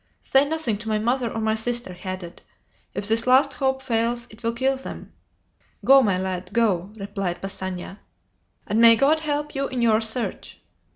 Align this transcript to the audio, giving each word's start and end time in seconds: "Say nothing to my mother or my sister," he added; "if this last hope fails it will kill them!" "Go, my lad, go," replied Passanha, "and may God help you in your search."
"Say 0.23 0.45
nothing 0.49 0.79
to 0.79 0.89
my 0.89 0.97
mother 0.97 1.31
or 1.31 1.39
my 1.39 1.53
sister," 1.53 1.93
he 1.93 2.09
added; 2.09 2.41
"if 2.95 3.07
this 3.07 3.27
last 3.27 3.53
hope 3.53 3.83
fails 3.83 4.27
it 4.31 4.41
will 4.41 4.53
kill 4.53 4.75
them!" 4.77 5.13
"Go, 5.85 6.01
my 6.01 6.17
lad, 6.17 6.49
go," 6.53 6.91
replied 6.95 7.39
Passanha, 7.39 7.99
"and 8.65 8.81
may 8.81 8.95
God 8.95 9.19
help 9.19 9.53
you 9.53 9.67
in 9.67 9.83
your 9.83 10.01
search." 10.01 10.59